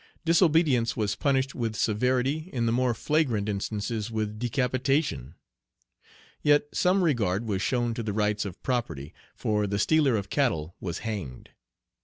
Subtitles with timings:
[0.25, 5.35] Disobedience was punished with severity, in the more flagrant instances with decapitation.
[6.41, 10.75] Yet some regard was shown to the rights of property, for the stealer of cattle
[10.79, 11.51] was hanged.